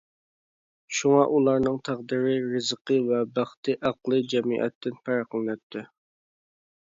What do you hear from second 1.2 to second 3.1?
ئۇلارنىڭ تەقدىرى، رىزقى